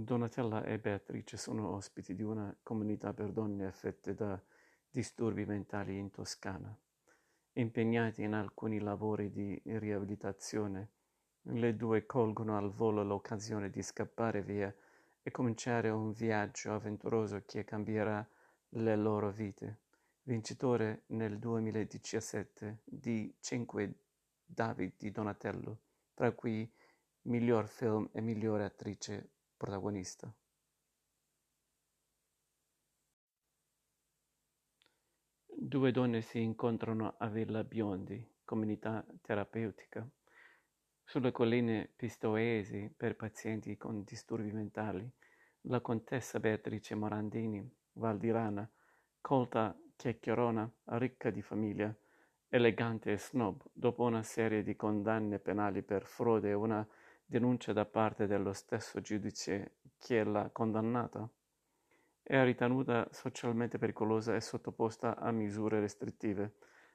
[0.00, 4.40] Donatella e Beatrice sono ospiti di una comunità per donne affette da
[4.88, 6.72] disturbi mentali in Toscana.
[7.54, 10.90] Impegnati in alcuni lavori di riabilitazione,
[11.42, 14.72] le due colgono al volo l'occasione di scappare via
[15.20, 18.24] e cominciare un viaggio avventuroso che cambierà
[18.68, 19.80] le loro vite.
[20.22, 23.94] Vincitore nel 2017 di 5
[24.44, 25.80] David di Donatello,
[26.14, 26.70] tra cui
[27.22, 30.32] miglior film e migliore attrice protagonista.
[35.44, 40.08] Due donne si incontrano a Villa Biondi, comunità terapeutica,
[41.04, 45.10] sulle colline pistoesi per pazienti con disturbi mentali.
[45.62, 48.70] La contessa Beatrice Morandini, Valdirana,
[49.20, 51.94] colta chiacchierona, ricca di famiglia,
[52.48, 56.86] elegante e snob, dopo una serie di condanne penali per frode e una
[57.30, 61.28] denuncia da parte dello stesso giudice che l'ha condannata,
[62.22, 66.54] è ritenuta socialmente pericolosa e sottoposta a misure restrittive.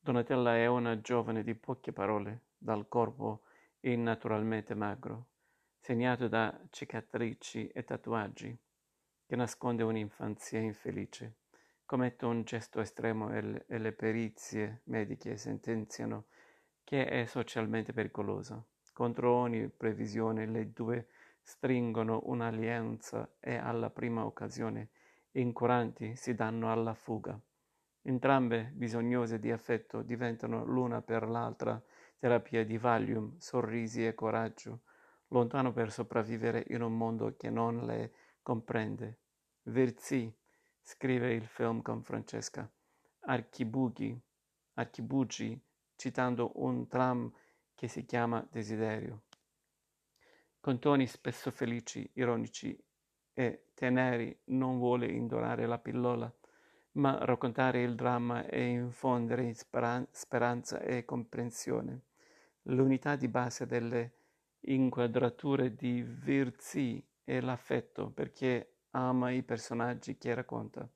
[0.00, 3.42] Donatella è una giovane di poche parole, dal corpo
[3.80, 5.26] innaturalmente magro,
[5.78, 8.56] segnato da cicatrici e tatuaggi,
[9.26, 11.34] che nasconde un'infanzia infelice.
[11.84, 16.24] Commette un gesto estremo e le, e le perizie mediche sentenziano
[16.82, 18.64] che è socialmente pericolosa.
[18.94, 21.08] Contro ogni previsione le due
[21.42, 24.90] stringono un'alleanza e alla prima occasione,
[25.32, 27.36] incuranti, si danno alla fuga.
[28.02, 31.82] Entrambe, bisognose di affetto, diventano l'una per l'altra
[32.16, 34.82] terapia di Valium, sorrisi e coraggio,
[35.28, 39.18] lontano per sopravvivere in un mondo che non le comprende.
[39.62, 40.32] Verzi,
[40.80, 42.70] scrive il film con Francesca,
[43.22, 44.16] archibugi,
[44.74, 45.60] archibugi,
[45.96, 47.32] citando un tram
[47.74, 49.22] che si chiama Desiderio.
[50.60, 52.76] Con toni spesso felici, ironici
[53.32, 56.32] e teneri non vuole indorare la pillola,
[56.92, 62.02] ma raccontare il dramma e infondere speran- speranza e comprensione.
[62.62, 64.12] L'unità di base delle
[64.60, 70.88] inquadrature di Virzi è l'affetto, perché ama i personaggi che racconta.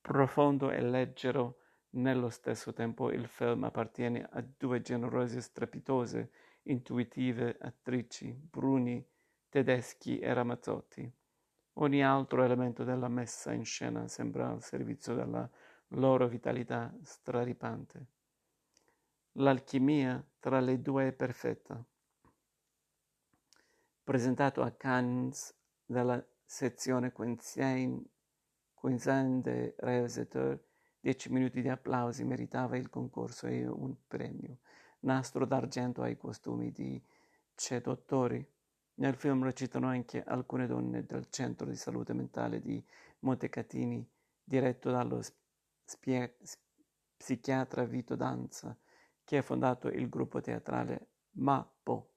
[0.00, 1.58] Profondo e leggero
[1.90, 6.30] nello stesso tempo il film appartiene a due generose, strepitose,
[6.64, 9.04] intuitive attrici, Bruni,
[9.48, 11.10] Tedeschi e Ramazzotti.
[11.74, 15.48] Ogni altro elemento della messa in scena sembra al servizio della
[15.92, 18.06] loro vitalità straripante.
[19.32, 21.82] L'alchimia tra le due è perfetta.
[24.02, 25.54] Presentato a Cannes
[25.86, 28.02] dalla sezione Quinzaine
[28.74, 30.60] des Réalisateurs,
[31.08, 34.58] Dieci minuti di applausi meritava il concorso e un premio.
[35.00, 37.02] Nastro d'argento ai costumi di
[37.54, 38.46] Cedottori.
[38.96, 42.84] Nel film recitano anche alcune donne del centro di salute mentale di
[43.20, 44.06] Montecatini,
[44.44, 45.22] diretto dallo
[45.82, 46.36] spie-
[47.16, 48.76] psichiatra Vito Danza,
[49.24, 52.10] che ha fondato il gruppo teatrale Mappo.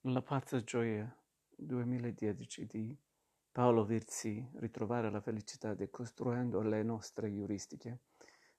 [0.00, 1.14] La pazza gioia
[1.58, 2.96] 2010 di
[3.50, 7.98] Paolo Virzi, Ritrovare la felicità decostruendo le nostre euristiche.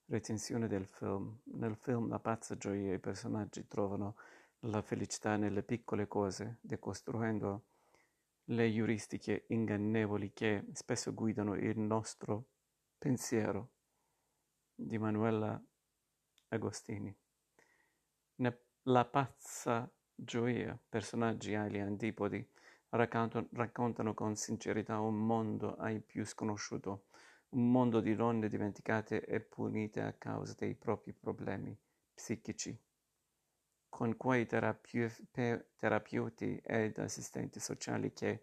[0.04, 1.40] Recensione del film.
[1.54, 4.16] Nel film La pazza gioia i personaggi trovano
[4.64, 7.64] la felicità nelle piccole cose, decostruendo
[8.44, 12.48] le euristiche ingannevoli che spesso guidano il nostro
[12.98, 13.70] pensiero.
[14.74, 15.62] Di Manuela
[16.48, 17.14] Agostini.
[18.84, 22.46] La pazza gioia, personaggi agli antipodi,
[22.90, 27.06] raccontano con sincerità un mondo ai più sconosciuto,
[27.50, 31.76] un mondo di donne dimenticate e punite a causa dei propri problemi
[32.12, 32.76] psichici,
[33.88, 35.28] con quei terapi-
[35.76, 38.42] terapeuti ed assistenti sociali che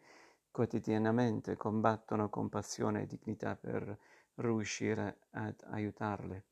[0.52, 3.98] quotidianamente combattono con passione e dignità per
[4.36, 6.46] riuscire ad aiutarle.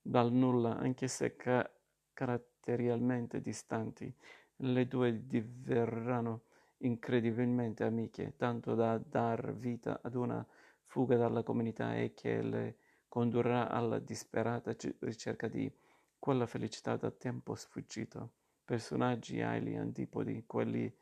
[0.00, 1.70] Dal nulla, anche se ca-
[2.12, 4.12] caratterialmente distanti,
[4.56, 6.42] Le due diverranno
[6.78, 10.46] incredibilmente amiche, tanto da dar vita ad una
[10.84, 12.76] fuga dalla comunità e che le
[13.08, 15.70] condurrà alla disperata ricerca di
[16.18, 18.28] quella felicità da tempo sfuggita.
[18.64, 20.92] Personaggi agli antipodi, quelli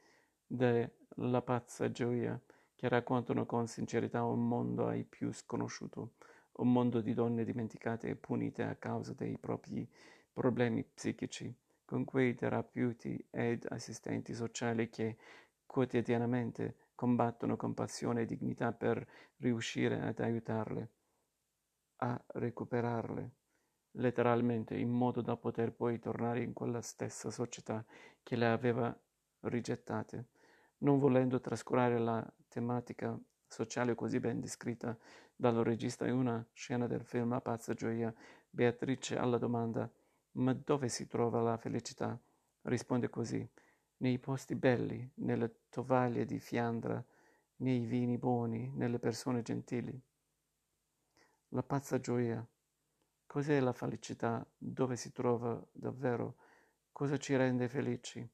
[0.46, 2.40] della pazza gioia,
[2.80, 6.12] che raccontano con sincerità un mondo ai più sconosciuto,
[6.52, 9.86] un mondo di donne dimenticate e punite a causa dei propri
[10.32, 11.54] problemi psichici,
[11.84, 15.18] con quei terapeuti ed assistenti sociali che
[15.66, 19.06] quotidianamente combattono con passione e dignità per
[19.36, 20.88] riuscire ad aiutarle
[21.96, 23.30] a recuperarle,
[23.90, 27.84] letteralmente, in modo da poter poi tornare in quella stessa società
[28.22, 28.98] che le aveva
[29.40, 30.28] rigettate,
[30.78, 34.96] non volendo trascurare la tematica sociale così ben descritta
[35.34, 38.12] dal regista in una scena del film A pazza gioia,
[38.50, 39.90] Beatrice alla domanda
[40.32, 42.20] ma dove si trova la felicità?
[42.62, 43.48] Risponde così
[43.98, 47.04] nei posti belli, nelle tovaglie di Fiandra,
[47.56, 49.98] nei vini buoni, nelle persone gentili.
[51.48, 52.46] La pazza gioia.
[53.26, 54.46] Cos'è la felicità?
[54.56, 56.36] Dove si trova davvero?
[56.92, 58.28] Cosa ci rende felici?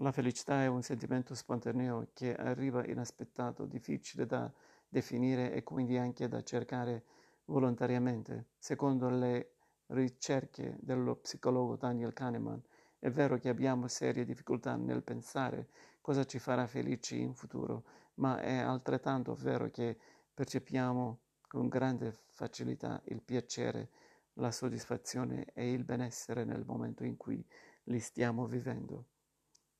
[0.00, 4.52] La felicità è un sentimento spontaneo che arriva inaspettato, difficile da
[4.86, 7.04] definire e quindi anche da cercare
[7.46, 8.48] volontariamente.
[8.58, 9.54] Secondo le
[9.86, 12.62] ricerche dello psicologo Daniel Kahneman,
[12.98, 15.68] è vero che abbiamo serie difficoltà nel pensare
[16.02, 17.84] cosa ci farà felici in futuro,
[18.16, 19.98] ma è altrettanto vero che
[20.34, 23.88] percepiamo con grande facilità il piacere,
[24.34, 27.42] la soddisfazione e il benessere nel momento in cui
[27.84, 29.15] li stiamo vivendo.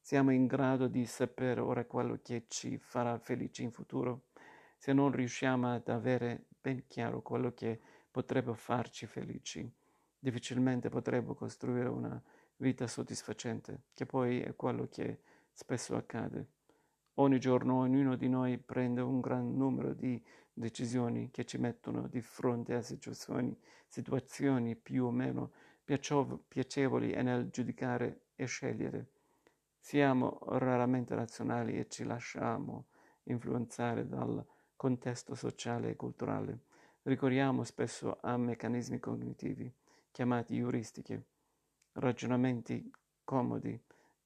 [0.06, 4.26] Siamo in grado di sapere ora quello che ci farà felici in futuro?
[4.76, 9.69] Se non riusciamo ad avere ben chiaro quello che potrebbe farci felici,
[10.17, 12.23] difficilmente potremo costruire una
[12.58, 16.50] vita soddisfacente, che poi è quello che spesso accade.
[17.14, 22.20] Ogni giorno ognuno di noi prende un gran numero di decisioni che ci mettono di
[22.20, 25.50] fronte a situazioni, situazioni più o meno
[25.82, 29.11] piacevoli e nel giudicare e scegliere.
[29.87, 32.87] Siamo raramente razionali e ci lasciamo
[33.27, 34.44] influenzare dal
[34.75, 36.65] contesto sociale e culturale.
[37.03, 39.73] Ricorriamo spesso a meccanismi cognitivi,
[40.11, 41.27] chiamati euristiche,
[41.93, 42.91] ragionamenti
[43.23, 43.81] comodi,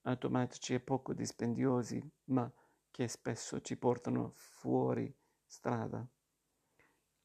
[0.04, 2.50] automatici e poco dispendiosi, ma
[2.90, 5.14] che spesso ci portano fuori
[5.44, 6.08] strada.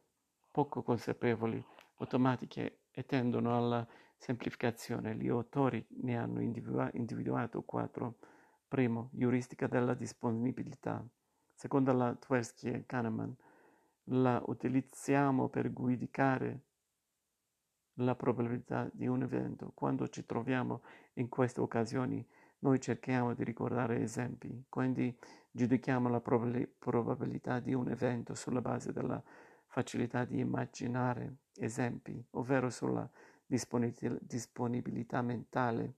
[0.50, 1.64] poco consapevoli,
[1.98, 5.16] automatiche e tendono alla semplificazione.
[5.16, 8.18] Gli autori ne hanno individua- individuato quattro.
[8.68, 11.06] Primo, euristica della disponibilità.
[11.54, 13.36] Secondo la Tversky e Kahneman,
[14.06, 16.70] la utilizziamo per giudicare
[17.96, 19.72] la probabilità di un evento.
[19.74, 20.82] Quando ci troviamo
[21.14, 22.26] in queste occasioni,
[22.60, 25.18] noi cerchiamo di ricordare esempi, quindi
[25.50, 29.22] giudichiamo la probabilità di un evento sulla base della
[29.66, 33.10] facilità di immaginare esempi, ovvero sulla
[33.46, 35.96] disponibilità mentale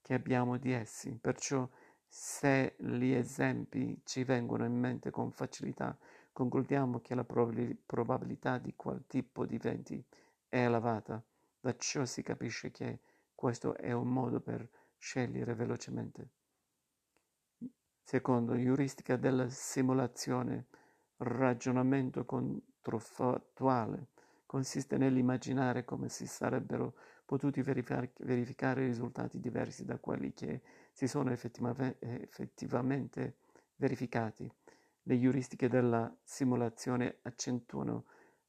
[0.00, 1.18] che abbiamo di essi.
[1.20, 1.68] Perciò
[2.06, 5.98] se gli esempi ci vengono in mente con facilità,
[6.32, 10.02] concludiamo che la probabilità di quel tipo di eventi
[10.56, 11.22] è elevata.
[11.60, 13.00] Da ciò si capisce che
[13.34, 16.28] questo è un modo per scegliere velocemente.
[18.02, 20.66] Secondo, euristica della simulazione,
[21.18, 24.08] ragionamento controfattuale,
[24.46, 26.94] consiste nell'immaginare come si sarebbero
[27.26, 31.98] potuti verificare risultati diversi da quelli che si sono effettivamente
[33.74, 34.50] verificati.
[35.02, 38.04] Le euristiche della simulazione accentuano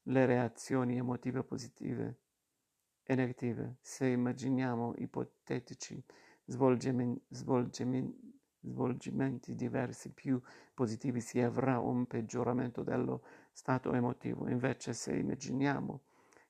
[0.10, 2.20] le reazioni emotive positive
[3.04, 3.78] e negative.
[3.82, 6.04] Se immaginiamo ipotetici
[6.46, 8.36] svolgimenti, svolgimenti
[8.68, 10.42] svolgimenti diversi più
[10.74, 14.50] positivi si avrà un peggioramento dello stato emotivo.
[14.50, 16.02] Invece se immaginiamo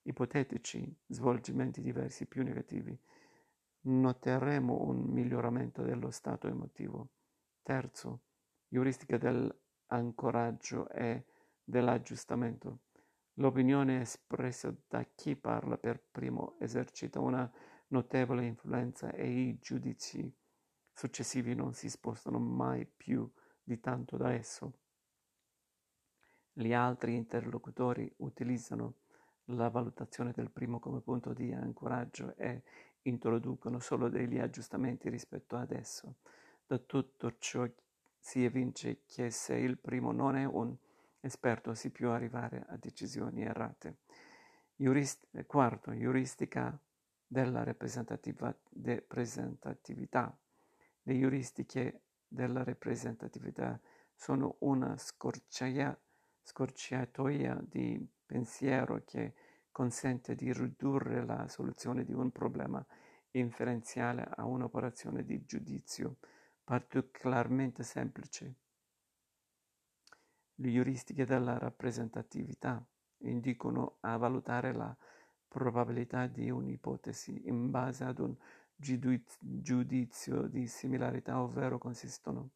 [0.03, 2.97] ipotetici svolgimenti diversi più negativi,
[3.81, 7.09] noteremo un miglioramento dello stato emotivo.
[7.61, 8.21] Terzo,
[8.69, 11.25] euristica dell'ancoraggio e
[11.63, 12.79] dell'aggiustamento.
[13.39, 17.50] L'opinione espressa da chi parla per primo esercita una
[17.89, 20.34] notevole influenza e i giudizi
[20.91, 23.29] successivi non si spostano mai più
[23.62, 24.79] di tanto da esso.
[26.51, 28.96] Gli altri interlocutori utilizzano
[29.51, 32.63] la valutazione del primo come punto di ancoraggio e
[33.03, 36.15] introducono solo degli aggiustamenti rispetto ad esso.
[36.65, 37.70] Da tutto ciò
[38.17, 40.75] si evince che se il primo non è un
[41.27, 44.00] esperto si può arrivare a decisioni errate.
[44.75, 46.77] Jurist- quarto, euristica
[47.25, 50.38] della rappresentatività.
[51.03, 53.79] Le euristiche della rappresentatività
[54.13, 55.98] sono una scorciatoia
[57.62, 59.34] di pensiero che
[59.72, 62.86] consente di ridurre la soluzione di un problema
[63.31, 66.17] inferenziale a un'operazione di giudizio
[66.63, 68.55] particolarmente semplice.
[70.59, 72.83] Le euristiche della rappresentatività
[73.19, 74.95] indicano a valutare la
[75.47, 78.35] probabilità di un'ipotesi in base ad un
[78.75, 82.49] giudizio di similarità, ovvero consistono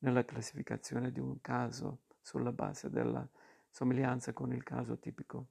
[0.00, 3.26] nella classificazione di un caso sulla base della
[3.70, 5.46] somiglianza con il caso tipico.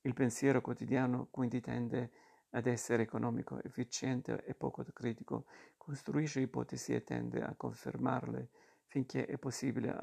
[0.00, 2.10] Il pensiero quotidiano quindi tende
[2.50, 5.44] ad essere economico, efficiente e poco critico,
[5.76, 8.48] costruisce ipotesi e tende a confermarle
[8.92, 9.96] finché è possibile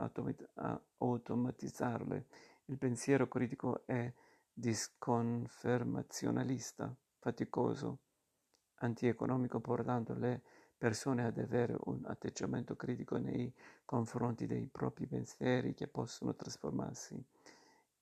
[0.97, 2.25] automatizzarle.
[2.65, 4.11] Il pensiero critico è
[4.51, 7.99] disconfermazionalista, faticoso,
[8.77, 10.41] antieconomico, portando le
[10.75, 13.53] persone ad avere un atteggiamento critico nei
[13.85, 17.23] confronti dei propri pensieri che possono trasformarsi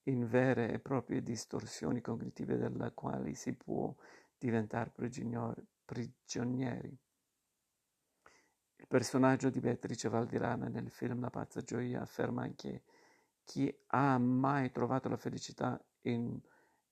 [0.04, 3.94] in vere e proprie distorsioni cognitive della quali si può
[4.38, 4.94] diventare
[5.84, 6.98] prigionieri.
[8.80, 12.84] Il personaggio di Beatrice Valdirana nel film La pazza gioia afferma anche
[13.44, 16.40] chi ha mai trovato la felicità in,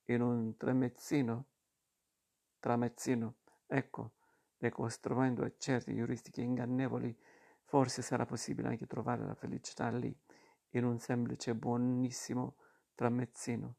[0.04, 1.46] in un tramezzino?
[2.58, 3.36] Tramezzino.
[3.66, 4.12] Ecco,
[4.58, 7.16] decostruendo certe euristiche ingannevoli,
[7.62, 10.14] forse sarà possibile anche trovare la felicità lì,
[10.70, 12.56] in un semplice buonissimo
[12.94, 13.76] tramezzino.